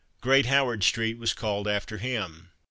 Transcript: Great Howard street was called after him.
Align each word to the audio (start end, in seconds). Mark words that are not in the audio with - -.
Great 0.19 0.47
Howard 0.47 0.83
street 0.83 1.19
was 1.19 1.31
called 1.31 1.67
after 1.67 1.99
him. 1.99 2.49